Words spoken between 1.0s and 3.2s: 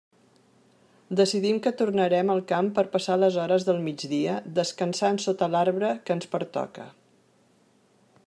Decidim que tornarem al camp per passar